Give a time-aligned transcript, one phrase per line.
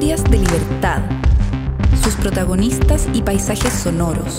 [0.00, 1.02] Historias de libertad.
[2.02, 4.38] Sus protagonistas y paisajes sonoros.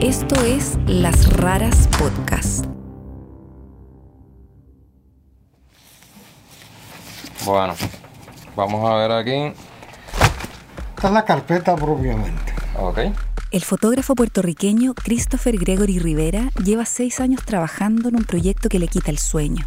[0.00, 2.66] Esto es Las Raras Podcast.
[7.44, 7.74] Bueno,
[8.54, 9.52] vamos a ver aquí.
[10.94, 12.54] Esta es la carpeta propiamente.
[12.78, 12.98] Ok.
[13.50, 18.86] El fotógrafo puertorriqueño Christopher Gregory Rivera lleva seis años trabajando en un proyecto que le
[18.86, 19.66] quita el sueño.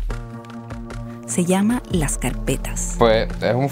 [1.32, 2.96] Se llama Las Carpetas.
[3.00, 3.70] Pues es un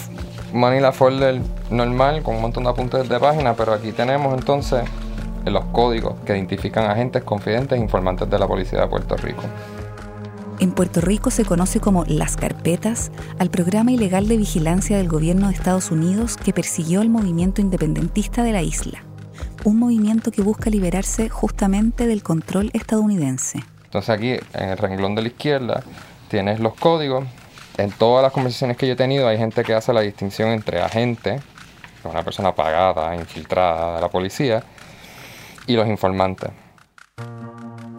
[0.58, 4.86] Manila folder normal con un montón de apuntes de página, pero aquí tenemos entonces
[5.44, 9.44] los códigos que identifican agentes confidentes e informantes de la policía de Puerto Rico.
[10.60, 15.50] En Puerto Rico se conoce como Las Carpetas al programa ilegal de vigilancia del gobierno
[15.50, 19.04] de Estados Unidos que persiguió el movimiento independentista de la isla,
[19.66, 23.60] un movimiento que busca liberarse justamente del control estadounidense.
[23.84, 25.84] Entonces aquí en el renglón de la izquierda
[26.30, 27.26] tienes los códigos.
[27.80, 30.82] En todas las conversaciones que yo he tenido hay gente que hace la distinción entre
[30.82, 31.40] agente,
[32.04, 34.62] una persona pagada, infiltrada de la policía,
[35.66, 36.50] y los informantes.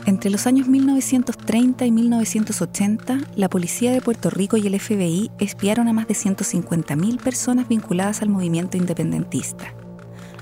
[0.04, 5.88] Entre los años 1930 y 1980, la policía de Puerto Rico y el FBI espiaron
[5.88, 9.72] a más de 150.000 personas vinculadas al movimiento independentista.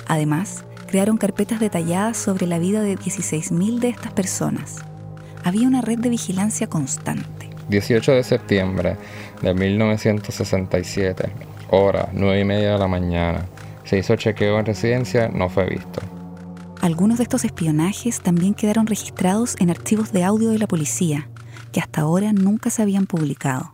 [0.08, 4.78] Además, crearon carpetas detalladas sobre la vida de 16.000 de estas personas.
[5.44, 7.50] Había una red de vigilancia constante.
[7.68, 8.96] 18 de septiembre
[9.42, 11.30] de 1967,
[11.70, 13.46] hora 9 y media de la mañana.
[13.84, 16.00] Se hizo chequeo en residencia, no fue visto.
[16.80, 21.28] Algunos de estos espionajes también quedaron registrados en archivos de audio de la policía,
[21.72, 23.72] que hasta ahora nunca se habían publicado.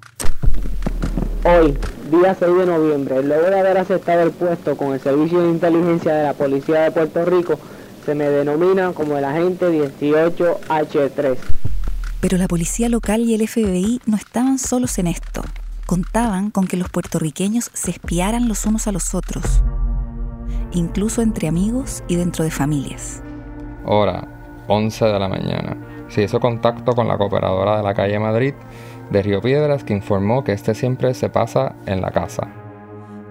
[1.45, 1.77] Hoy,
[2.11, 6.15] día 6 de noviembre, luego de haber aceptado el puesto con el Servicio de Inteligencia
[6.15, 7.59] de la Policía de Puerto Rico,
[8.07, 9.67] se me denomina como el agente
[10.01, 11.37] 18H3.
[12.25, 15.43] Pero la policía local y el FBI no estaban solos en esto.
[15.85, 19.63] Contaban con que los puertorriqueños se espiaran los unos a los otros,
[20.73, 23.23] incluso entre amigos y dentro de familias.
[23.85, 24.27] Hora
[24.69, 25.77] 11 de la mañana.
[26.09, 28.55] Se hizo contacto con la cooperadora de la calle Madrid
[29.11, 32.49] de Río Piedras que informó que este siempre se pasa en la casa.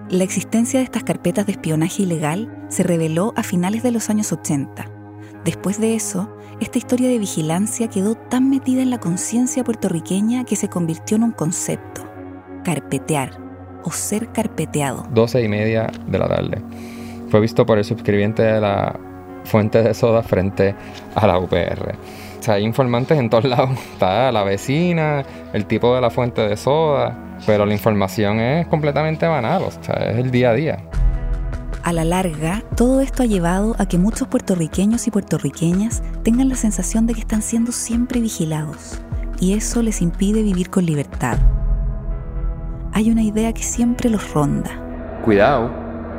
[0.08, 4.30] La existencia de estas carpetas de espionaje ilegal se reveló a finales de los años
[4.30, 4.93] 80.
[5.44, 10.56] Después de eso, esta historia de vigilancia quedó tan metida en la conciencia puertorriqueña que
[10.56, 12.02] se convirtió en un concepto,
[12.64, 13.38] carpetear
[13.82, 15.06] o ser carpeteado.
[15.10, 16.62] 12 y media de la tarde.
[17.28, 18.98] Fue visto por el suscribiente de la
[19.44, 20.74] fuente de soda frente
[21.14, 21.94] a la UPR.
[22.38, 23.78] O sea, hay informantes en todos lados.
[23.92, 29.26] Está la vecina, el tipo de la fuente de soda, pero la información es completamente
[29.26, 30.78] banal, o sea, es el día a día.
[31.84, 36.54] A la larga, todo esto ha llevado a que muchos puertorriqueños y puertorriqueñas tengan la
[36.54, 39.02] sensación de que están siendo siempre vigilados,
[39.38, 41.36] y eso les impide vivir con libertad.
[42.94, 44.70] Hay una idea que siempre los ronda.
[45.26, 45.70] Cuidado,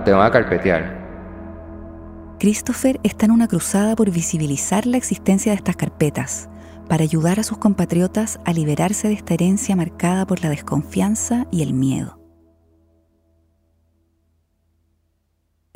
[0.05, 1.03] te van a carpetear.
[2.37, 6.47] Christopher está en una cruzada por visibilizar la existencia de estas carpetas,
[6.87, 11.63] para ayudar a sus compatriotas a liberarse de esta herencia marcada por la desconfianza y
[11.63, 12.24] el miedo.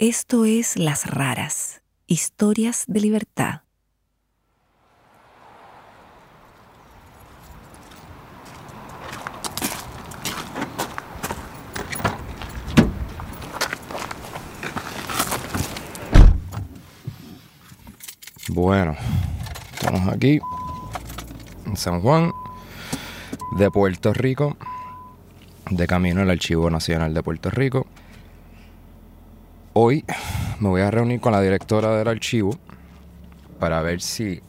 [0.01, 3.63] Esto es Las Raras, historias de libertad.
[18.47, 18.95] Bueno,
[19.73, 20.39] estamos aquí
[21.65, 22.31] en San Juan,
[23.57, 24.55] de Puerto Rico,
[25.69, 27.85] de camino al Archivo Nacional de Puerto Rico.
[29.81, 30.03] Hoy
[30.59, 32.59] me voy a reunir con la directora del archivo
[33.61, 34.41] para ver si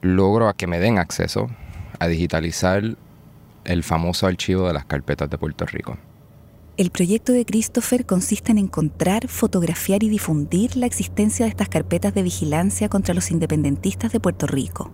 [0.00, 1.50] logro a que me den acceso
[1.98, 2.96] a digitalizar
[3.64, 5.98] el famoso archivo de las carpetas de Puerto Rico.
[6.78, 12.14] El proyecto de Christopher consiste en encontrar, fotografiar y difundir la existencia de estas carpetas
[12.14, 14.90] de vigilancia contra los independentistas de Puerto Rico.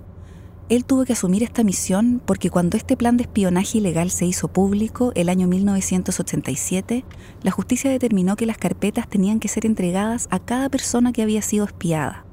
[0.69, 4.48] Él tuvo que asumir esta misión porque cuando este plan de espionaje ilegal se hizo
[4.48, 7.04] público el año 1987,
[7.42, 11.41] la justicia determinó que las carpetas tenían que ser entregadas a cada persona que había
[11.41, 12.27] sido espiada.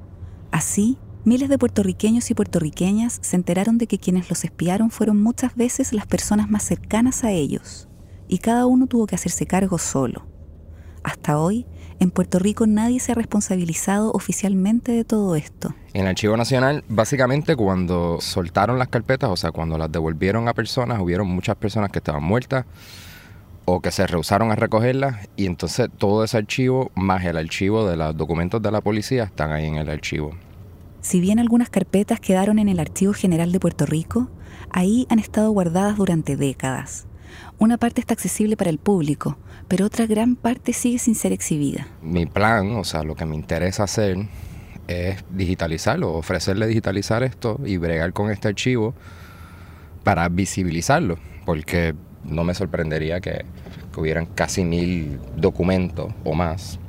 [0.50, 5.56] Así, miles de puertorriqueños y puertorriqueñas se enteraron de que quienes los espiaron fueron muchas
[5.56, 7.88] veces las personas más cercanas a ellos,
[8.28, 10.26] y cada uno tuvo que hacerse cargo solo.
[11.04, 11.68] Hasta hoy,
[12.04, 15.74] en Puerto Rico nadie se ha responsabilizado oficialmente de todo esto.
[15.94, 20.54] En el Archivo Nacional, básicamente cuando soltaron las carpetas, o sea, cuando las devolvieron a
[20.54, 22.66] personas, hubieron muchas personas que estaban muertas
[23.66, 27.96] o que se rehusaron a recogerlas y entonces todo ese archivo más el archivo de
[27.96, 30.32] los documentos de la policía están ahí en el archivo.
[31.02, 34.30] Si bien algunas carpetas quedaron en el Archivo General de Puerto Rico,
[34.70, 37.08] ahí han estado guardadas durante décadas.
[37.64, 39.38] Una parte está accesible para el público,
[39.70, 41.88] pero otra gran parte sigue sin ser exhibida.
[42.02, 44.18] Mi plan, o sea, lo que me interesa hacer
[44.90, 48.94] es digitalizarlo, ofrecerle digitalizar esto y bregar con este archivo
[50.04, 51.96] para visibilizarlo, porque
[52.26, 53.46] no me sorprendería que,
[53.94, 56.80] que hubieran casi mil documentos o más.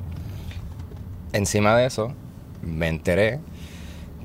[1.31, 2.11] Encima de eso,
[2.61, 3.39] me enteré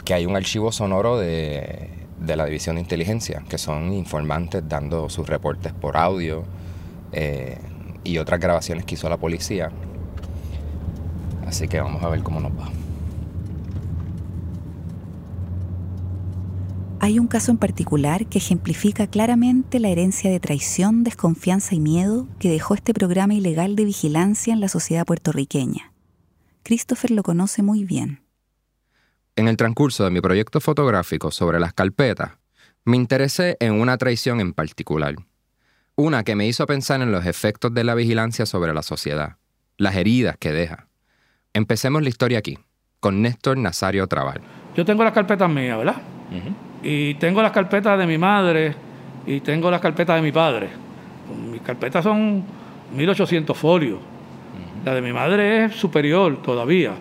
[0.05, 5.09] que hay un archivo sonoro de, de la División de Inteligencia, que son informantes dando
[5.09, 6.45] sus reportes por audio
[7.13, 7.59] eh,
[8.05, 9.71] y otras grabaciones que hizo la policía.
[11.47, 12.71] Así que vamos a ver cómo nos va.
[17.03, 22.29] Hay un caso en particular que ejemplifica claramente la herencia de traición, desconfianza y miedo
[22.39, 25.95] que dejó este programa ilegal de vigilancia en la sociedad puertorriqueña.
[26.63, 28.21] Christopher lo conoce muy bien.
[29.37, 32.33] En el transcurso de mi proyecto fotográfico sobre las carpetas,
[32.85, 35.15] me interesé en una traición en particular.
[35.97, 39.37] Una que me hizo pensar en los efectos de la vigilancia sobre la sociedad,
[39.77, 40.89] las heridas que deja.
[41.53, 42.59] Empecemos la historia aquí,
[43.01, 44.41] con Néstor Nazario Trabal.
[44.77, 46.01] Yo tengo las carpetas mías, ¿verdad?
[46.83, 48.75] Y tengo las carpetas de mi madre
[49.27, 50.71] y tengo las carpetas de mi padre.
[51.51, 52.45] Mis carpetas son
[52.95, 53.99] 1800 folios.
[54.85, 56.95] La de mi madre es superior todavía.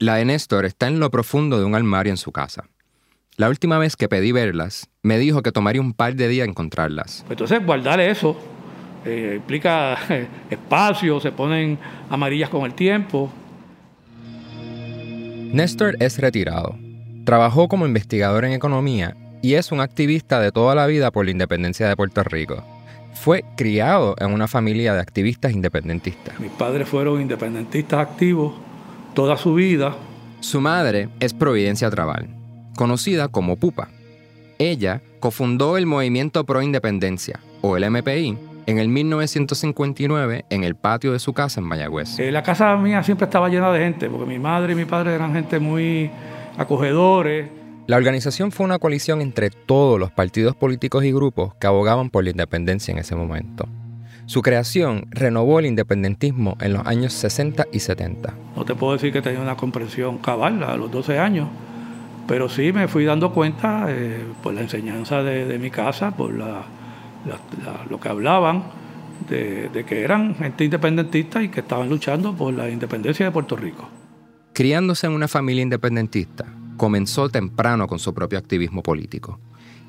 [0.00, 2.64] La de Néstor está en lo profundo de un armario en su casa.
[3.36, 7.22] La última vez que pedí verlas, me dijo que tomaría un par de días encontrarlas.
[7.28, 8.34] Entonces, guardar eso
[9.04, 13.30] eh, implica eh, espacio, se ponen amarillas con el tiempo.
[15.52, 16.78] Néstor es retirado.
[17.26, 21.32] Trabajó como investigador en economía y es un activista de toda la vida por la
[21.32, 22.64] independencia de Puerto Rico.
[23.12, 26.40] Fue criado en una familia de activistas independentistas.
[26.40, 28.54] Mis padres fueron independentistas activos
[29.14, 29.94] toda su vida.
[30.40, 32.28] Su madre es Providencia Trabal,
[32.76, 33.88] conocida como Pupa.
[34.58, 41.12] Ella cofundó el Movimiento Pro Independencia, o el MPI, en el 1959 en el patio
[41.12, 42.18] de su casa en Mayagüez.
[42.18, 45.14] Eh, la casa mía siempre estaba llena de gente, porque mi madre y mi padre
[45.14, 46.10] eran gente muy
[46.56, 47.50] acogedores.
[47.86, 52.24] La organización fue una coalición entre todos los partidos políticos y grupos que abogaban por
[52.24, 53.66] la independencia en ese momento.
[54.30, 58.32] Su creación renovó el independentismo en los años 60 y 70.
[58.54, 61.48] No te puedo decir que tenía una comprensión cabal a los 12 años,
[62.28, 66.32] pero sí me fui dando cuenta eh, por la enseñanza de, de mi casa, por
[66.32, 66.62] la,
[67.26, 68.62] la- la- lo que hablaban,
[69.28, 73.56] de, de que eran gente independentista y que estaban luchando por la independencia de Puerto
[73.56, 73.88] Rico.
[74.52, 76.44] Criándose en una familia independentista,
[76.76, 79.40] comenzó temprano con su propio activismo político.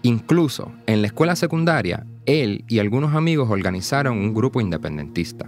[0.03, 5.45] Incluso en la escuela secundaria, él y algunos amigos organizaron un grupo independentista.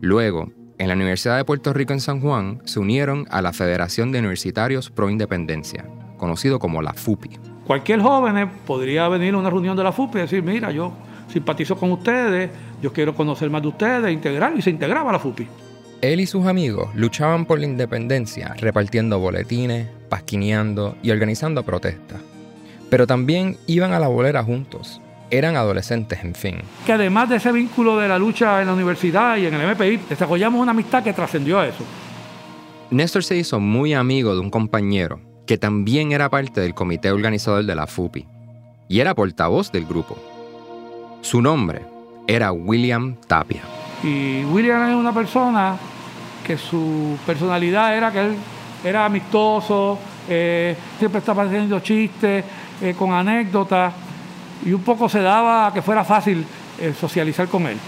[0.00, 4.10] Luego, en la Universidad de Puerto Rico en San Juan, se unieron a la Federación
[4.10, 5.84] de Universitarios Pro Independencia,
[6.16, 7.38] conocido como la FUPI.
[7.66, 10.92] Cualquier joven eh, podría venir a una reunión de la FUP y decir, mira, yo
[11.28, 12.50] simpatizo con ustedes,
[12.80, 15.46] yo quiero conocer más de ustedes, integrar, y se integraba a la FUPI.
[16.00, 22.31] Él y sus amigos luchaban por la independencia repartiendo boletines, pasquineando y organizando protestas.
[22.92, 25.00] Pero también iban a la bolera juntos.
[25.30, 26.56] Eran adolescentes, en fin.
[26.84, 29.96] Que además de ese vínculo de la lucha en la universidad y en el MPI,
[30.10, 31.84] desarrollamos una amistad que trascendió a eso.
[32.90, 37.64] Néstor se hizo muy amigo de un compañero que también era parte del comité organizador
[37.64, 38.26] de la FUPI
[38.88, 40.18] y era portavoz del grupo.
[41.22, 41.80] Su nombre
[42.26, 43.62] era William Tapia.
[44.04, 45.78] Y William es una persona
[46.46, 48.34] que su personalidad era que él
[48.84, 52.44] era amistoso, eh, siempre estaba haciendo chistes,
[52.82, 53.94] eh, con anécdotas,
[54.64, 56.44] y un poco se daba a que fuera fácil
[56.80, 57.78] eh, socializar con él.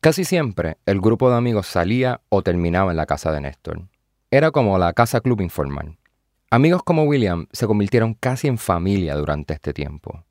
[0.00, 3.82] Casi siempre el grupo de amigos salía o terminaba en la casa de Néstor.
[4.30, 5.98] Era como la casa club informal.
[6.50, 10.22] Amigos como William se convirtieron casi en familia durante este tiempo.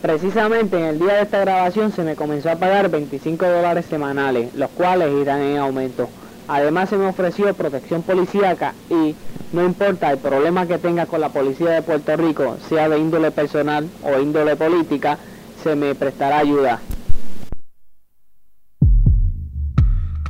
[0.00, 4.54] Precisamente en el día de esta grabación se me comenzó a pagar 25 dólares semanales,
[4.54, 6.08] los cuales irán en aumento.
[6.48, 9.14] Además se me ofreció protección policíaca y
[9.52, 13.30] no importa el problema que tenga con la policía de Puerto Rico, sea de índole
[13.30, 15.18] personal o índole política,
[15.62, 16.80] se me prestará ayuda.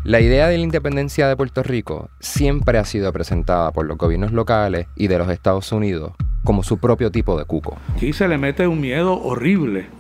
[0.03, 4.33] La idea de la independencia de Puerto Rico siempre ha sido presentada por los gobiernos
[4.33, 6.13] locales y de los Estados Unidos
[6.43, 7.77] como su propio tipo de cuco.
[7.95, 10.00] Aquí se le mete un miedo horrible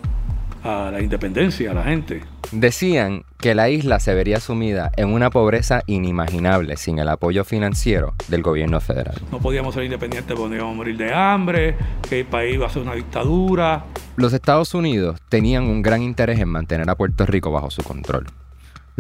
[0.63, 2.23] a la independencia, a la gente.
[2.53, 8.15] Decían que la isla se vería sumida en una pobreza inimaginable sin el apoyo financiero
[8.29, 9.21] del gobierno federal.
[9.31, 11.77] No podíamos ser independientes porque íbamos a morir de hambre,
[12.09, 13.85] que el país iba a ser una dictadura.
[14.17, 18.27] Los Estados Unidos tenían un gran interés en mantener a Puerto Rico bajo su control.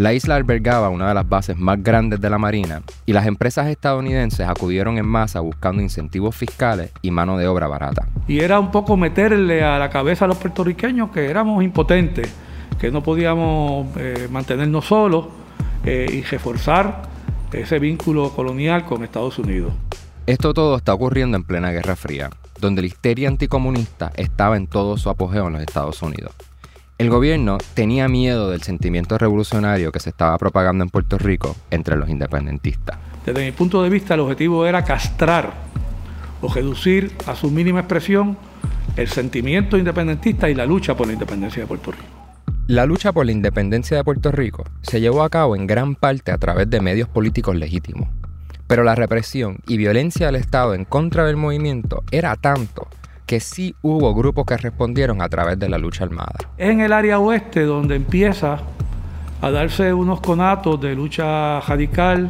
[0.00, 3.66] La isla albergaba una de las bases más grandes de la Marina y las empresas
[3.66, 8.08] estadounidenses acudieron en masa buscando incentivos fiscales y mano de obra barata.
[8.26, 12.32] Y era un poco meterle a la cabeza a los puertorriqueños que éramos impotentes,
[12.80, 15.26] que no podíamos eh, mantenernos solos
[15.84, 17.02] eh, y reforzar
[17.52, 19.74] ese vínculo colonial con Estados Unidos.
[20.24, 24.96] Esto todo está ocurriendo en plena Guerra Fría, donde la histeria anticomunista estaba en todo
[24.96, 26.32] su apogeo en los Estados Unidos.
[27.00, 31.96] El gobierno tenía miedo del sentimiento revolucionario que se estaba propagando en Puerto Rico entre
[31.96, 32.98] los independentistas.
[33.24, 35.50] Desde mi punto de vista, el objetivo era castrar
[36.42, 38.36] o reducir a su mínima expresión
[38.96, 42.04] el sentimiento independentista y la lucha por la independencia de Puerto Rico.
[42.66, 46.32] La lucha por la independencia de Puerto Rico se llevó a cabo en gran parte
[46.32, 48.10] a través de medios políticos legítimos,
[48.66, 52.88] pero la represión y violencia del Estado en contra del movimiento era tanto
[53.30, 56.34] que sí hubo grupos que respondieron a través de la lucha armada.
[56.58, 58.58] En el área oeste donde empieza
[59.40, 62.28] a darse unos conatos de lucha radical,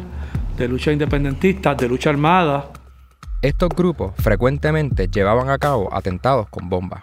[0.55, 2.67] de lucha independentista, de lucha armada.
[3.41, 7.01] Estos grupos frecuentemente llevaban a cabo atentados con bombas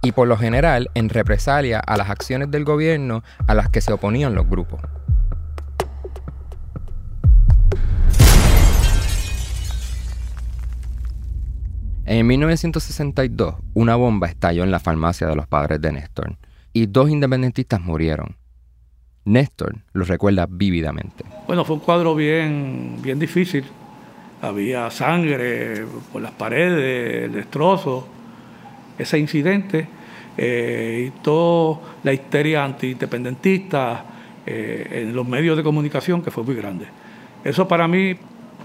[0.00, 3.92] y por lo general en represalia a las acciones del gobierno a las que se
[3.92, 4.80] oponían los grupos.
[12.12, 16.36] En 1962, una bomba estalló en la farmacia de los padres de Néstor
[16.72, 18.34] y dos independentistas murieron.
[19.24, 21.24] Néstor lo recuerda vívidamente.
[21.46, 23.62] Bueno, fue un cuadro bien, bien difícil.
[24.42, 28.08] Había sangre por las paredes, el destrozo.
[28.98, 29.86] Ese incidente
[30.36, 34.04] eh, y toda la histeria anti-independentista
[34.44, 36.86] eh, en los medios de comunicación que fue muy grande.
[37.44, 38.16] Eso para mí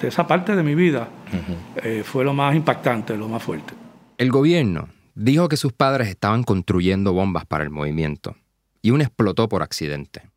[0.01, 1.07] de esa parte de mi vida
[1.83, 3.73] eh, fue lo más impactante, lo más fuerte.
[4.17, 8.35] El gobierno dijo que sus padres estaban construyendo bombas para el movimiento
[8.81, 10.29] y una explotó por accidente.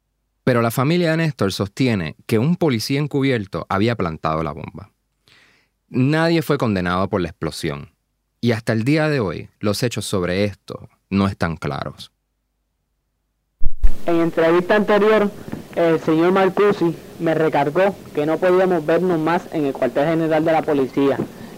[0.45, 4.91] Pero la familia de Néstor sostiene que un policía encubierto había plantado la bomba.
[5.91, 7.91] Nadie fue condenado por la explosión
[8.41, 12.13] y hasta el día de hoy los hechos sobre esto no están claros.
[14.07, 15.31] En entrevista anterior,
[15.77, 20.53] el señor Marcusi me recargó que no podíamos vernos más en el cuartel general de
[20.53, 21.17] la policía,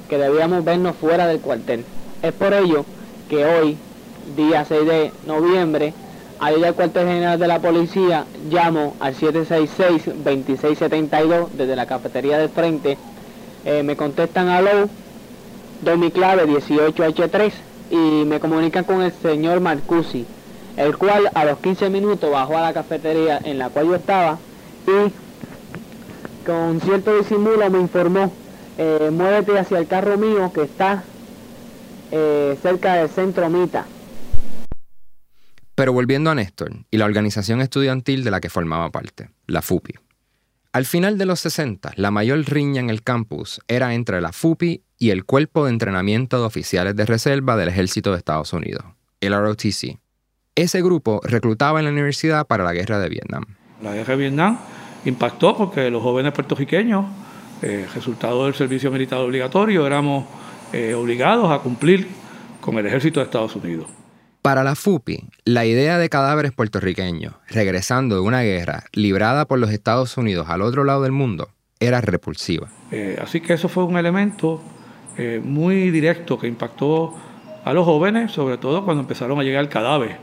[0.09, 1.85] que debíamos vernos fuera del cuartel.
[2.23, 2.85] Es por ello
[3.29, 3.77] que hoy,
[4.37, 5.95] día 6 de noviembre,
[6.39, 12.49] al ir al cuartel general de la policía, llamo al 766-2672 desde la cafetería del
[12.49, 12.97] frente.
[13.65, 14.89] Eh, me contestan a low,
[15.83, 17.53] doy mi clave 18H3
[17.91, 20.27] y me comunican con el señor Marcusi,
[20.77, 24.39] el cual a los 15 minutos bajó a la cafetería en la cual yo estaba
[24.87, 25.13] y
[26.47, 28.33] con cierto disimulo me informó,
[28.79, 31.05] eh, muévete hacia el carro mío que está
[32.11, 33.87] eh, cerca del centro Mita.
[35.75, 39.95] Pero volviendo a Néstor y la organización estudiantil de la que formaba parte, la FUPI.
[40.73, 44.83] Al final de los 60, la mayor riña en el campus era entre la FUPI
[44.99, 48.85] y el Cuerpo de Entrenamiento de Oficiales de Reserva del Ejército de Estados Unidos,
[49.21, 49.99] el ROTC.
[50.61, 53.45] Ese grupo reclutaba en la universidad para la guerra de Vietnam.
[53.83, 54.59] La guerra de Vietnam
[55.07, 57.07] impactó porque los jóvenes puertorriqueños,
[57.63, 60.27] eh, resultado del servicio militar obligatorio, éramos
[60.75, 62.09] eh, obligados a cumplir
[62.61, 63.87] con el ejército de Estados Unidos.
[64.43, 69.71] Para la FUPI, la idea de cadáveres puertorriqueños regresando de una guerra librada por los
[69.71, 71.49] Estados Unidos al otro lado del mundo
[71.79, 72.69] era repulsiva.
[72.91, 74.61] Eh, así que eso fue un elemento
[75.43, 77.15] muy directo que impactó
[77.65, 80.17] a los jóvenes, sobre todo cuando empezaron a llegar cadáveres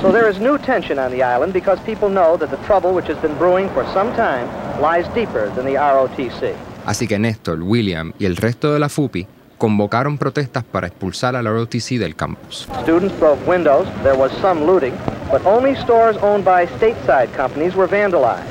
[0.00, 3.08] So there is new tension on the island because people know that the trouble which
[3.08, 4.46] has been brewing for some time
[4.80, 6.54] lies deeper than the ROTC.
[6.86, 11.46] Así que Néstor, William y el resto de la FUPI convocaron protestas para expulsar al
[11.46, 12.68] ROTC del campus.
[12.82, 14.92] Students broke windows, there was some looting,
[15.30, 18.44] but only stores owned by stateside companies were vandalized.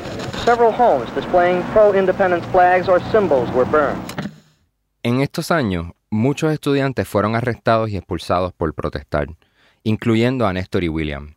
[0.44, 4.02] Several homes displaying pro-independence flags or symbols were burned.
[5.04, 9.28] En estos años, muchos estudiantes fueron arrestados y expulsados por protestar
[9.84, 11.36] incluyendo a Néstor y William.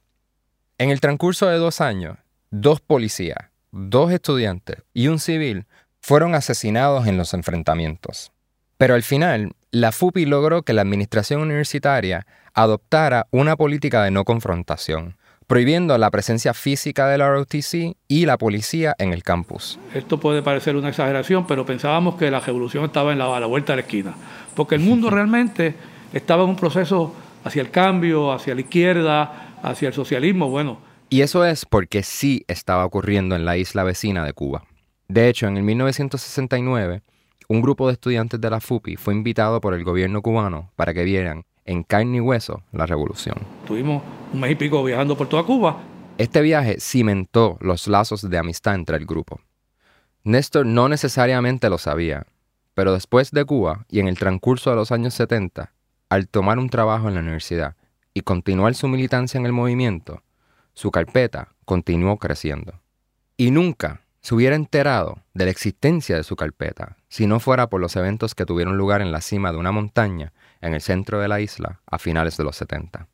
[0.79, 2.17] En el transcurso de dos años,
[2.49, 5.65] dos policías, dos estudiantes y un civil
[5.99, 8.31] fueron asesinados en los enfrentamientos.
[8.77, 14.23] Pero al final, la FUPI logró que la administración universitaria adoptara una política de no
[14.23, 19.79] confrontación, prohibiendo la presencia física del ROTC y la policía en el campus.
[19.93, 23.47] Esto puede parecer una exageración, pero pensábamos que la revolución estaba en la, a la
[23.47, 24.15] vuelta de la esquina,
[24.55, 25.75] porque el mundo realmente
[26.13, 27.13] estaba en un proceso
[27.43, 30.79] hacia el cambio, hacia la izquierda, hacia el socialismo, bueno.
[31.09, 34.63] Y eso es porque sí estaba ocurriendo en la isla vecina de Cuba.
[35.07, 37.01] De hecho, en el 1969,
[37.47, 41.05] un grupo de estudiantes de la FUPI fue invitado por el gobierno cubano para que
[41.05, 43.37] vieran en carne y hueso la revolución.
[43.65, 44.03] Tuvimos
[44.33, 45.77] un mes y pico viajando por toda Cuba
[46.17, 49.39] Este viaje cimentó los lazos de amistad entre el grupo.
[50.23, 52.25] Néstor no necesariamente lo sabía,
[52.73, 55.71] pero después de Cuba y en el transcurso de los años 70,
[56.09, 57.75] al tomar un trabajo en la universidad
[58.13, 60.23] y continuar su militancia en el movimiento,
[60.73, 62.79] su carpeta continuó creciendo.
[63.35, 67.79] Y nunca se hubiera enterado de la existencia de su carpeta si no fuera por
[67.79, 71.27] los eventos que tuvieron lugar en la cima de una montaña en el centro de
[71.27, 73.07] la isla a finales de los 70.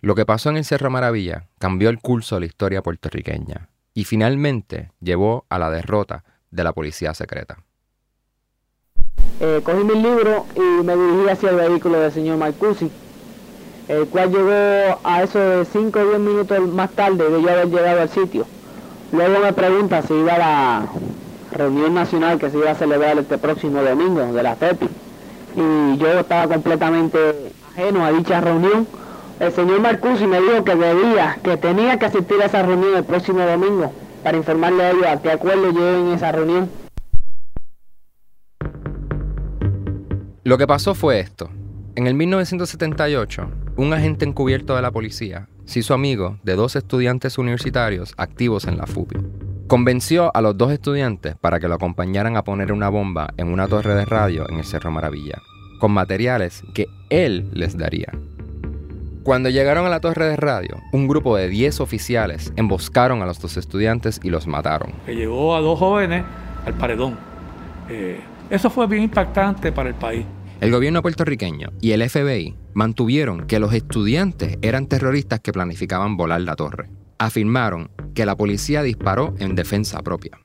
[0.00, 4.04] Lo que pasó en el Cerro Maravilla cambió el curso de la historia puertorriqueña y
[4.04, 7.64] finalmente llevó a la derrota de la policía secreta.
[9.40, 12.88] Eh, cogí mi libro y me dirigí hacia el vehículo del señor Marcusi,
[13.88, 17.68] el cual llegó a eso de 5 o 10 minutos más tarde de yo haber
[17.68, 18.46] llegado al sitio.
[19.10, 20.86] Luego me pregunta si iba a la
[21.50, 24.88] reunión nacional que se iba a celebrar este próximo domingo de la FEPI.
[25.56, 28.86] Y yo estaba completamente ajeno a dicha reunión.
[29.40, 33.04] El señor Marcusi me dijo que debía, que tenía que asistir a esa reunión el
[33.04, 36.83] próximo domingo para informarle a ellos a qué acuerdo llegué en esa reunión.
[40.44, 41.48] Lo que pasó fue esto.
[41.96, 47.38] En el 1978, un agente encubierto de la policía se hizo amigo de dos estudiantes
[47.38, 49.16] universitarios activos en la FUPI.
[49.68, 53.68] Convenció a los dos estudiantes para que lo acompañaran a poner una bomba en una
[53.68, 55.40] torre de radio en el Cerro Maravilla,
[55.80, 58.12] con materiales que él les daría.
[59.22, 63.40] Cuando llegaron a la torre de radio, un grupo de 10 oficiales emboscaron a los
[63.40, 64.92] dos estudiantes y los mataron.
[65.06, 66.22] Llevó a dos jóvenes
[66.66, 67.16] al paredón.
[67.88, 68.20] Eh,
[68.50, 70.24] eso fue bien impactante para el país.
[70.60, 76.40] El gobierno puertorriqueño y el FBI mantuvieron que los estudiantes eran terroristas que planificaban volar
[76.40, 76.88] la torre.
[77.18, 80.38] Afirmaron que la policía disparó en defensa propia.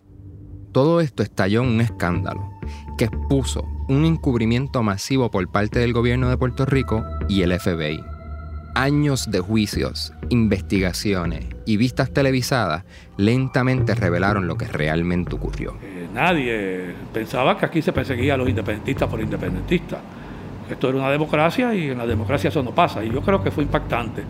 [0.72, 2.50] Todo esto estalló en un escándalo
[2.98, 8.04] que expuso un encubrimiento masivo por parte del gobierno de Puerto Rico y el FBI.
[8.80, 12.86] Años de juicios, investigaciones y vistas televisadas
[13.18, 15.76] lentamente revelaron lo que realmente ocurrió.
[15.84, 20.00] Eh, nadie pensaba que aquí se perseguía a los independentistas por independentistas.
[20.72, 23.04] Esto era una democracia y en la democracia eso no pasa.
[23.04, 24.24] Y yo creo que fue impactante.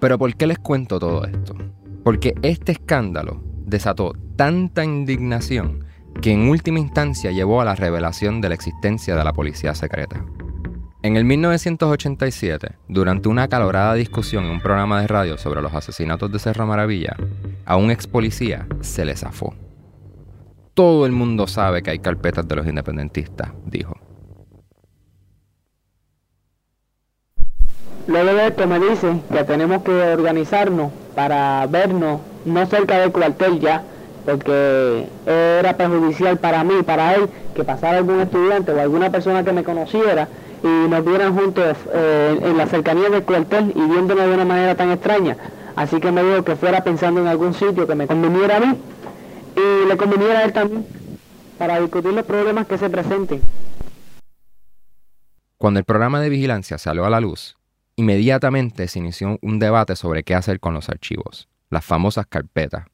[0.00, 1.54] Pero ¿por qué les cuento todo esto?
[2.02, 5.84] Porque este escándalo desató tanta indignación
[6.20, 10.24] que en última instancia llevó a la revelación de la existencia de la policía secreta.
[11.00, 16.32] En el 1987, durante una acalorada discusión en un programa de radio sobre los asesinatos
[16.32, 17.16] de Cerro Maravilla,
[17.64, 19.54] a un ex policía se le zafó.
[20.74, 23.94] Todo el mundo sabe que hay carpetas de los independentistas, dijo.
[28.08, 33.60] Luego de esto me dice que tenemos que organizarnos para vernos no cerca del cuartel
[33.60, 33.84] ya,
[34.24, 39.52] porque era perjudicial para mí, para él, que pasara algún estudiante o alguna persona que
[39.52, 40.26] me conociera
[40.62, 44.74] y nos vieran juntos eh, en la cercanía del cuartel y viéndonos de una manera
[44.74, 45.36] tan extraña.
[45.76, 48.76] Así que me dijo que fuera pensando en algún sitio que me conveniera a mí
[49.56, 50.86] y le conveniera a él también
[51.58, 53.42] para discutir los problemas que se presenten.
[55.56, 57.56] Cuando el programa de vigilancia salió a la luz,
[57.96, 62.86] inmediatamente se inició un debate sobre qué hacer con los archivos, las famosas carpetas.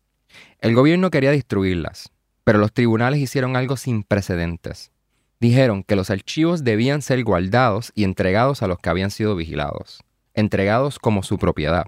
[0.61, 2.11] El gobierno quería destruirlas,
[2.43, 4.93] pero los tribunales hicieron algo sin precedentes.
[5.41, 10.03] Dijeron que los archivos debían ser guardados y entregados a los que habían sido vigilados,
[10.35, 11.87] entregados como su propiedad.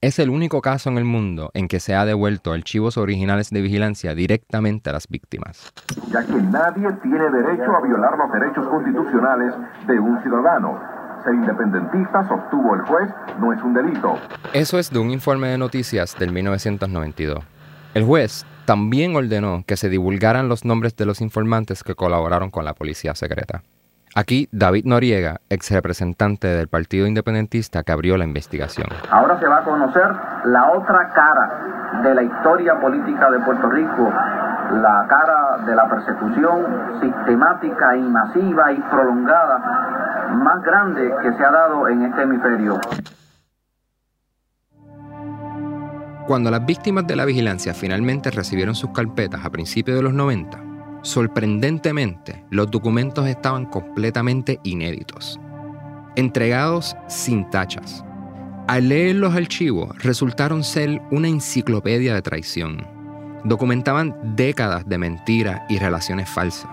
[0.00, 3.60] Es el único caso en el mundo en que se ha devuelto archivos originales de
[3.60, 5.72] vigilancia directamente a las víctimas.
[6.10, 9.54] Ya que nadie tiene derecho a violar los derechos constitucionales
[9.86, 14.18] de un ciudadano ser independentista, sostuvo el juez, no es un delito.
[14.52, 17.44] Eso es de un informe de noticias del 1992.
[17.94, 22.64] El juez también ordenó que se divulgaran los nombres de los informantes que colaboraron con
[22.64, 23.60] la policía secreta.
[24.14, 28.86] Aquí David Noriega, ex representante del Partido Independentista que abrió la investigación.
[29.10, 30.08] Ahora se va a conocer
[30.46, 34.10] la otra cara de la historia política de Puerto Rico,
[34.80, 39.58] la cara de la persecución sistemática y masiva y prolongada
[40.32, 42.80] más grande que se ha dado en este hemisferio.
[46.26, 50.62] Cuando las víctimas de la vigilancia finalmente recibieron sus carpetas a principios de los 90,
[51.02, 55.40] sorprendentemente los documentos estaban completamente inéditos,
[56.14, 58.04] entregados sin tachas.
[58.68, 62.86] Al leer los archivos resultaron ser una enciclopedia de traición.
[63.42, 66.70] Documentaban décadas de mentiras y relaciones falsas.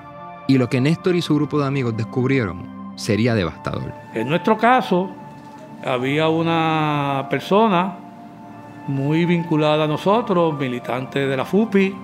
[0.48, 3.92] Y lo que Néstor y su grupo de amigos descubrieron sería devastador.
[4.14, 5.10] En nuestro caso,
[5.84, 8.09] había una persona
[8.88, 11.96] muy vinculada a nosotros, militante de la FUPI,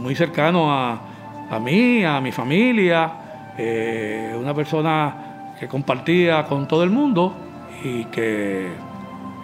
[0.00, 1.00] muy cercano a,
[1.60, 3.12] mí, a mi familia,
[3.56, 7.34] eh, una persona que compartía con todo el mundo
[7.82, 8.68] y que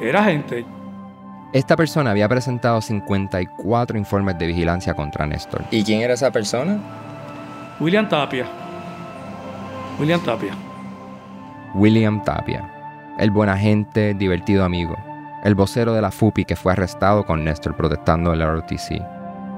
[0.00, 0.64] era gente.
[1.52, 5.64] Esta persona había presentado 54 informes de vigilancia contra Néstor.
[5.70, 6.78] ¿Y quién era esa persona?
[7.80, 8.46] William Tapia.
[9.98, 10.52] William Tapia.
[11.74, 12.68] William Tapia,
[13.18, 14.96] el buen agente, divertido amigo,
[15.46, 19.00] el vocero de la FUPI que fue arrestado con Néstor protestando el ROTC,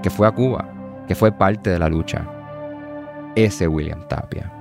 [0.02, 0.70] que fue a Cuba,
[1.08, 2.28] que fue parte de la lucha.
[3.34, 4.52] Ese William Tapia.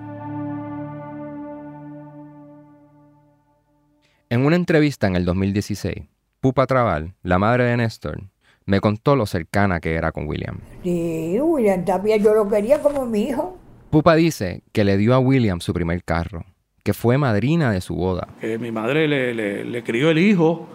[4.30, 6.06] En una entrevista en el 2016,
[6.40, 8.22] Pupa Trabal, la madre de Néstor,
[8.66, 10.60] me contó lo cercana que era con William.
[10.82, 13.58] Sí, William Tapia yo lo quería como mi hijo.
[13.90, 16.46] Pupa dice que le dio a William su primer carro,
[16.84, 18.30] que fue madrina de su boda.
[18.40, 20.70] Que mi madre le, le, crió el hijo,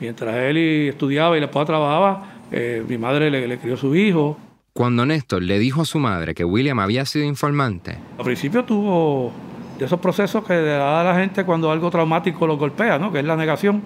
[0.00, 0.56] mientras él
[0.88, 4.38] estudiaba y la esposa trabajaba, eh, mi madre le, le crió su hijo.
[4.72, 9.32] Cuando Néstor le dijo a su madre que William había sido informante, al principio tuvo
[9.78, 13.12] de esos procesos que le da a la gente cuando algo traumático lo golpea, ¿no?
[13.12, 13.82] que es la negación,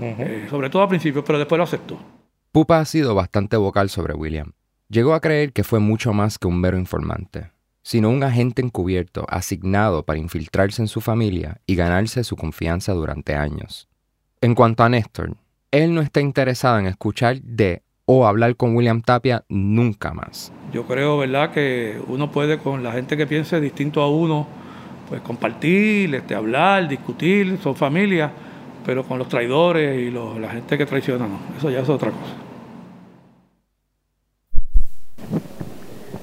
[0.00, 1.98] eh, sobre todo al principio, pero después lo aceptó.
[2.50, 4.52] Pupa ha sido bastante vocal sobre William.
[4.88, 7.50] Llegó a creer que fue mucho más que un mero informante,
[7.82, 13.34] sino un agente encubierto asignado para infiltrarse en su familia y ganarse su confianza durante
[13.34, 13.87] años.
[14.40, 15.34] En cuanto a Néstor,
[15.72, 20.52] él no está interesado en escuchar de o hablar con William Tapia nunca más.
[20.72, 24.46] Yo creo, ¿verdad?, que uno puede con la gente que piense distinto a uno
[25.08, 28.30] pues compartir, este, hablar, discutir, son familias,
[28.86, 32.34] pero con los traidores y la gente que traiciona, no, eso ya es otra cosa.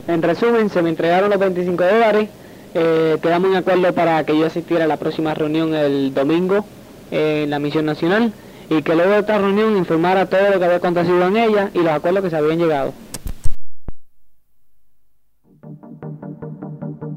[0.07, 2.29] En resumen, se me entregaron los 25 dólares,
[2.75, 6.65] eh, quedamos en acuerdo para que yo asistiera a la próxima reunión el domingo
[7.11, 8.33] en la misión nacional
[8.69, 11.79] y que luego de esta reunión informara todo lo que había acontecido en ella y
[11.79, 12.93] los acuerdos que se habían llegado.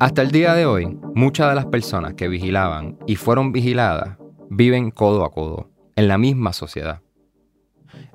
[0.00, 4.16] Hasta el día de hoy, muchas de las personas que vigilaban y fueron vigiladas
[4.48, 7.00] viven codo a codo, en la misma sociedad.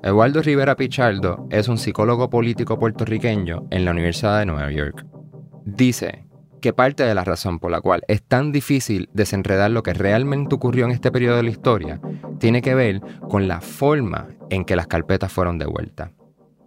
[0.02, 5.04] Eduardo Rivera Pichardo es un psicólogo político puertorriqueño en la Universidad de Nueva York.
[5.64, 6.26] Dice
[6.64, 10.54] que parte de la razón por la cual es tan difícil desenredar lo que realmente
[10.54, 12.00] ocurrió en este periodo de la historia
[12.38, 16.12] tiene que ver con la forma en que las carpetas fueron devueltas.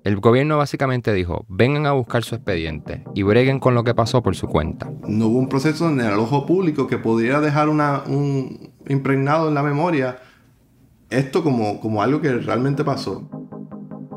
[0.03, 4.21] El gobierno básicamente dijo, vengan a buscar su expediente y breguen con lo que pasó
[4.21, 4.88] por su cuenta.
[5.07, 9.63] No hubo un proceso en el ojo público que pudiera dejar un impregnado en la
[9.63, 10.19] memoria
[11.10, 13.27] esto como, como algo que realmente pasó.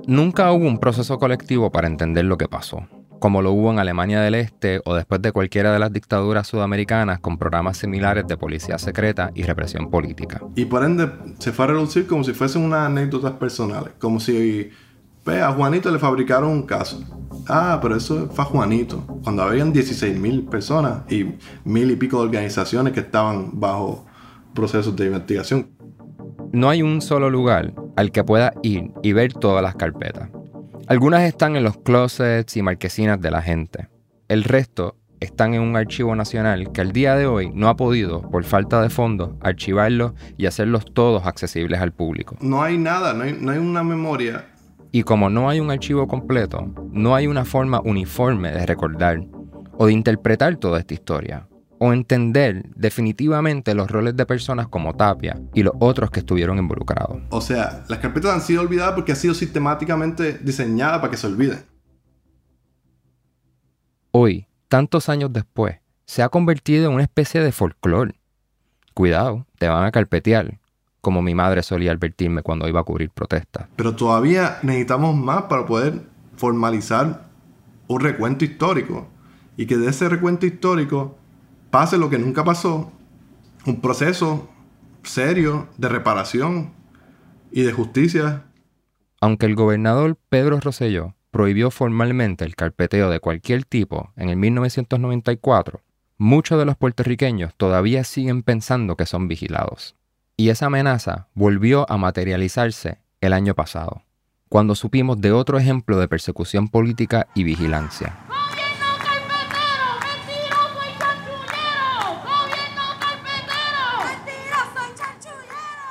[0.06, 2.86] Nunca hubo un proceso colectivo para entender lo que pasó,
[3.20, 7.20] como lo hubo en Alemania del Este o después de cualquiera de las dictaduras sudamericanas
[7.20, 10.40] con programas similares de policía secreta y represión política.
[10.56, 14.70] Y por ende se fue a reducir como si fuesen unas anécdotas personales, como si
[15.26, 17.00] a Juanito le fabricaron un caso.
[17.46, 19.04] Ah, pero eso fue a Juanito.
[19.22, 24.06] Cuando habían 16 mil personas y mil y pico de organizaciones que estaban bajo
[24.54, 25.68] procesos de investigación.
[26.52, 30.30] No hay un solo lugar al que pueda ir y ver todas las carpetas.
[30.90, 33.88] Algunas están en los closets y marquesinas de la gente.
[34.26, 38.28] El resto están en un archivo nacional que al día de hoy no ha podido,
[38.28, 42.36] por falta de fondos, archivarlos y hacerlos todos accesibles al público.
[42.40, 44.46] No hay nada, no hay, no hay una memoria
[44.90, 49.20] y como no hay un archivo completo, no hay una forma uniforme de recordar
[49.78, 51.46] o de interpretar toda esta historia,
[51.82, 57.22] o entender definitivamente los roles de personas como Tapia y los otros que estuvieron involucrados.
[57.30, 61.26] O sea, las carpetas han sido olvidadas porque han sido sistemáticamente diseñadas para que se
[61.26, 61.64] olviden.
[64.10, 68.20] Hoy, tantos años después, se ha convertido en una especie de folclore.
[68.92, 70.60] Cuidado, te van a carpetear,
[71.00, 73.68] como mi madre solía advertirme cuando iba a cubrir protestas.
[73.76, 76.02] Pero todavía necesitamos más para poder
[76.36, 77.30] formalizar
[77.88, 79.08] un recuento histórico
[79.56, 81.19] y que de ese recuento histórico
[81.70, 82.92] pase lo que nunca pasó,
[83.66, 84.48] un proceso
[85.02, 86.72] serio de reparación
[87.50, 88.44] y de justicia.
[89.20, 95.82] Aunque el gobernador Pedro Rosselló prohibió formalmente el carpeteo de cualquier tipo en el 1994,
[96.18, 99.96] muchos de los puertorriqueños todavía siguen pensando que son vigilados.
[100.36, 104.02] Y esa amenaza volvió a materializarse el año pasado,
[104.48, 108.18] cuando supimos de otro ejemplo de persecución política y vigilancia.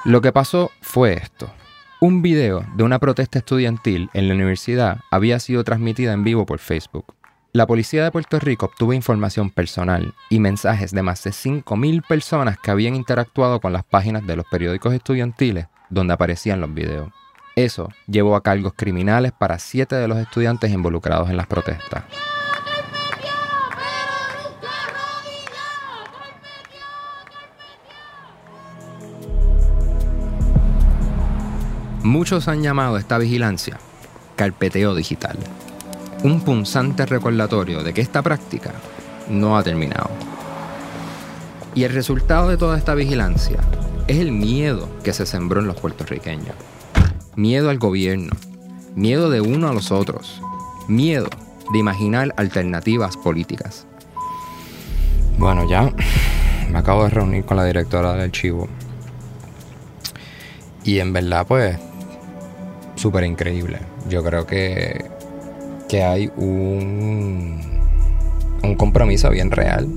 [0.10, 1.52] Lo que pasó fue esto.
[2.02, 6.58] Un video de una protesta estudiantil en la universidad había sido transmitida en vivo por
[6.58, 7.14] Facebook.
[7.54, 12.58] La policía de Puerto Rico obtuvo información personal y mensajes de más de 5.000 personas
[12.58, 17.12] que habían interactuado con las páginas de los periódicos estudiantiles donde aparecían los videos.
[17.56, 22.06] Eso llevó a cargos criminales para siete de los estudiantes involucrados en las protestas.
[32.10, 33.78] Muchos han llamado a esta vigilancia
[34.36, 35.38] carpeteo digital,
[36.24, 38.74] un punzante recordatorio de que esta práctica
[39.30, 40.10] no ha terminado.
[41.76, 43.60] Y el resultado de toda esta vigilancia
[44.08, 46.56] es el miedo que se sembró en los puertorriqueños.
[47.36, 48.36] Miedo al gobierno,
[48.96, 50.42] miedo de uno a los otros,
[50.88, 51.30] miedo
[51.72, 53.86] de imaginar alternativas políticas.
[55.38, 55.94] Bueno, ya
[56.72, 58.68] me acabo de reunir con la directora del archivo.
[60.84, 61.78] Y en verdad, pues,
[63.00, 63.80] súper increíble.
[64.10, 65.06] Yo creo que,
[65.88, 67.60] que hay un,
[68.62, 69.88] un compromiso bien real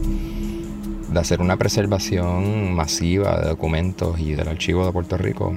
[1.11, 5.53] de hacer una preservación masiva de documentos y del archivo de Puerto Rico.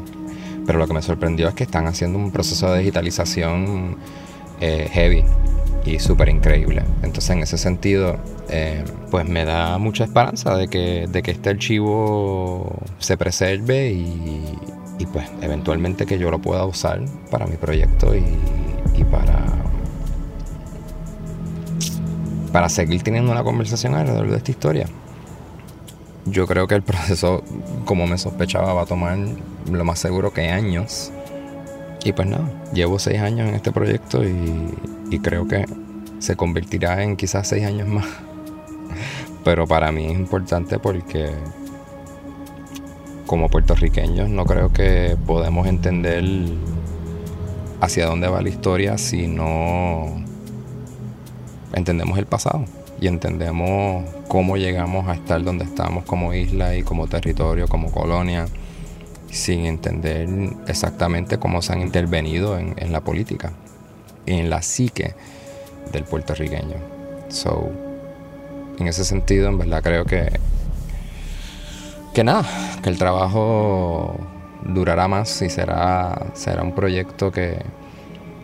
[0.66, 3.98] Pero lo que me sorprendió es que están haciendo un proceso de digitalización
[4.60, 5.24] eh, heavy
[5.86, 6.82] y súper increíble.
[7.04, 8.18] Entonces en ese sentido,
[8.50, 14.56] eh, pues me da mucha esperanza de que, de que este archivo se preserve y,
[14.98, 18.24] y pues eventualmente que yo lo pueda usar para mi proyecto y,
[18.96, 19.66] y para
[22.56, 24.88] para seguir teniendo una conversación alrededor de esta historia.
[26.24, 27.44] Yo creo que el proceso,
[27.84, 29.18] como me sospechaba, va a tomar
[29.70, 31.12] lo más seguro que años.
[32.06, 34.74] Y pues nada, llevo seis años en este proyecto y,
[35.12, 35.66] y creo que
[36.20, 38.06] se convertirá en quizás seis años más.
[39.44, 41.32] Pero para mí es importante porque
[43.26, 46.24] como puertorriqueños no creo que podemos entender
[47.82, 50.24] hacia dónde va la historia si no
[51.74, 52.66] entendemos el pasado
[53.00, 58.46] y entendemos cómo llegamos a estar donde estamos como isla y como territorio, como colonia,
[59.30, 60.30] sin entender
[60.68, 63.52] exactamente cómo se han intervenido en, la política
[64.26, 65.14] y en la psique
[65.92, 66.78] del puertorriqueño.
[67.28, 67.70] So,
[68.80, 70.40] en ese sentido, en verdad creo que
[72.16, 72.46] que nada,
[72.82, 74.16] que el trabajo
[74.64, 77.58] durará más y será, será un proyecto que,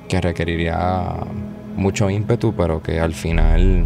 [0.09, 1.15] que requeriría
[1.77, 3.85] mucho ímpetu, pero que al final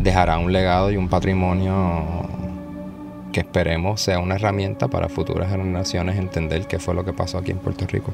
[0.00, 2.04] dejará un legado y un patrimonio
[3.32, 7.52] que esperemos sea una herramienta para futuras generaciones entender qué fue lo que pasó aquí
[7.52, 8.12] en Puerto Rico.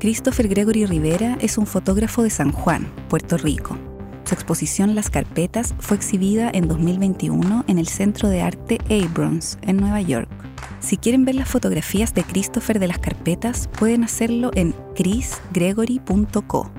[0.00, 3.76] Christopher Gregory Rivera es un fotógrafo de San Juan, Puerto Rico.
[4.24, 9.76] Su exposición Las Carpetas fue exhibida en 2021 en el Centro de Arte Abrams, en
[9.76, 10.30] Nueva York.
[10.80, 16.70] Si quieren ver las fotografías de Christopher de las carpetas, pueden hacerlo en chrisgregory.co.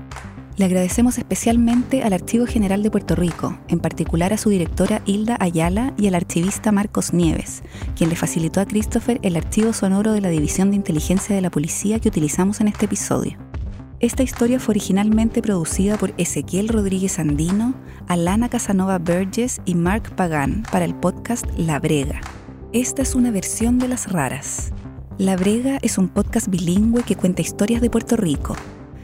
[0.58, 5.38] Le agradecemos especialmente al Archivo General de Puerto Rico, en particular a su directora Hilda
[5.40, 7.62] Ayala y al archivista Marcos Nieves,
[7.96, 11.50] quien le facilitó a Christopher el archivo sonoro de la División de Inteligencia de la
[11.50, 13.38] Policía que utilizamos en este episodio.
[13.98, 17.74] Esta historia fue originalmente producida por Ezequiel Rodríguez Andino,
[18.06, 22.20] Alana Casanova Burgess y Mark Pagan para el podcast La Brega.
[22.74, 24.72] Esta es una versión de Las Raras.
[25.16, 28.54] La Brega es un podcast bilingüe que cuenta historias de Puerto Rico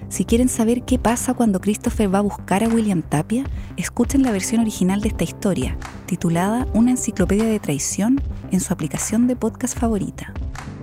[0.08, 3.44] si quieren saber qué pasa cuando Christopher va a buscar a William Tapia,
[3.76, 9.26] escuchen la versión original de esta historia, titulada Una enciclopedia de traición, en su aplicación
[9.26, 10.32] de podcast favorita.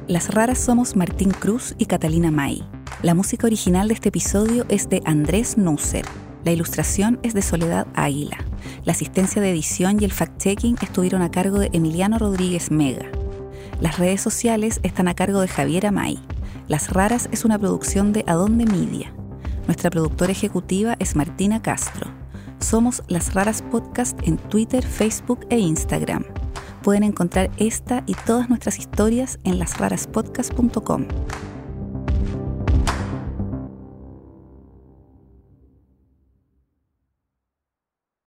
[0.07, 2.63] Las raras somos Martín Cruz y Catalina May.
[3.01, 6.05] La música original de este episodio es de Andrés Nusser.
[6.43, 8.37] La ilustración es de Soledad Águila.
[8.83, 13.07] La asistencia de edición y el fact-checking estuvieron a cargo de Emiliano Rodríguez Mega.
[13.81, 16.19] Las redes sociales están a cargo de Javiera May.
[16.67, 19.13] Las Raras es una producción de Adonde Media.
[19.67, 22.09] Nuestra productora ejecutiva es Martina Castro.
[22.59, 26.25] Somos Las Raras Podcast en Twitter, Facebook e Instagram.
[26.81, 31.05] Pueden encontrar esta y todas nuestras historias en lasraraspodcast.com.